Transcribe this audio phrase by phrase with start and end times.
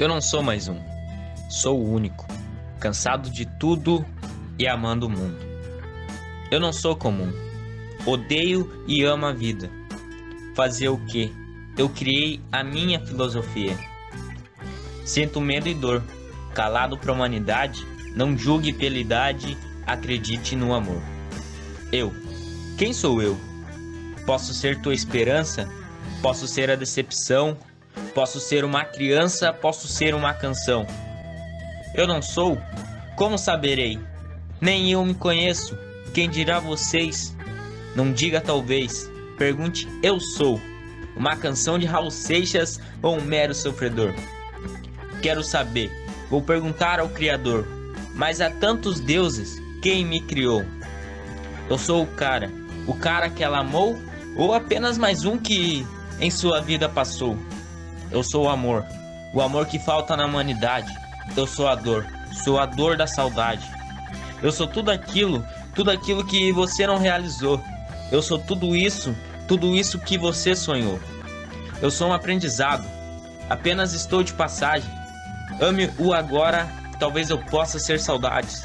[0.00, 0.80] Eu não sou mais um.
[1.50, 2.26] Sou o único,
[2.80, 4.02] cansado de tudo
[4.58, 5.36] e amando o mundo.
[6.50, 7.30] Eu não sou comum.
[8.06, 9.70] Odeio e amo a vida.
[10.56, 11.30] Fazer o que?
[11.76, 13.76] Eu criei a minha filosofia.
[15.04, 16.02] Sinto medo e dor.
[16.54, 17.86] Calado para a humanidade,
[18.16, 19.54] não julgue pela idade,
[19.86, 21.02] acredite no amor.
[21.92, 22.10] Eu.
[22.78, 23.38] Quem sou eu?
[24.24, 25.68] Posso ser tua esperança?
[26.22, 27.54] Posso ser a decepção?
[28.14, 30.86] Posso ser uma criança, posso ser uma canção.
[31.94, 32.58] Eu não sou?
[33.16, 33.98] Como saberei?
[34.60, 35.76] Nem eu me conheço.
[36.14, 37.34] Quem dirá vocês?
[37.94, 39.10] Não diga talvez.
[39.38, 40.60] Pergunte eu sou.
[41.16, 44.14] Uma canção de Raul Seixas ou um mero sofredor?
[45.22, 45.90] Quero saber.
[46.30, 47.66] Vou perguntar ao Criador.
[48.14, 50.64] Mas há tantos deuses, quem me criou?
[51.68, 52.50] Eu sou o cara,
[52.86, 53.96] o cara que ela amou
[54.36, 55.86] ou apenas mais um que
[56.20, 57.36] em sua vida passou?
[58.10, 58.84] Eu sou o amor,
[59.32, 60.92] o amor que falta na humanidade.
[61.36, 62.06] Eu sou a dor,
[62.44, 63.64] sou a dor da saudade.
[64.42, 65.44] Eu sou tudo aquilo,
[65.74, 67.62] tudo aquilo que você não realizou.
[68.10, 69.14] Eu sou tudo isso,
[69.46, 70.98] tudo isso que você sonhou.
[71.80, 72.84] Eu sou um aprendizado,
[73.48, 74.90] apenas estou de passagem.
[75.60, 78.64] Ame o agora, talvez eu possa ser saudades.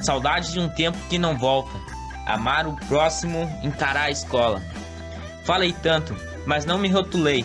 [0.00, 1.72] Saudade de um tempo que não volta.
[2.26, 4.62] Amar o próximo, encarar a escola.
[5.44, 7.44] Falei tanto, mas não me rotulei.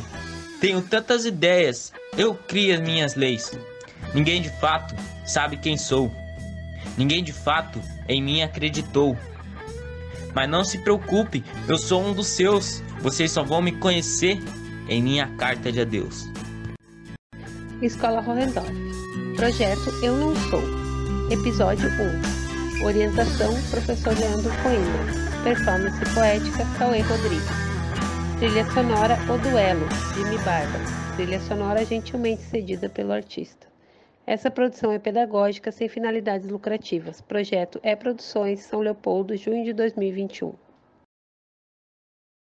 [0.59, 3.57] Tenho tantas ideias, eu crio as minhas leis.
[4.13, 6.11] Ninguém de fato sabe quem sou.
[6.97, 9.15] Ninguém de fato em mim acreditou.
[10.33, 12.81] Mas não se preocupe, eu sou um dos seus.
[13.01, 14.39] Vocês só vão me conhecer
[14.89, 16.27] em minha carta de adeus.
[17.81, 18.71] Escola Rohendorf.
[19.35, 20.63] Projeto Eu Não Sou.
[21.29, 21.87] Episódio
[22.81, 22.83] 1.
[22.83, 25.43] Orientação Professor Leandro Coimbra.
[25.43, 27.66] Performance poética Cauê Rodrigues.
[28.39, 30.77] Trilha sonora O Duelo, Jimmy Barba.
[31.15, 33.65] Trilha sonora gentilmente cedida pelo artista.
[34.27, 37.19] Essa produção é pedagógica sem finalidades lucrativas.
[37.19, 40.53] Projeto É Produções, São Leopoldo, junho de 2021.